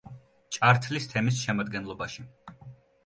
ჭართლის 0.57 1.05
თემის 1.13 1.41
შემადგენლობაში. 1.49 2.27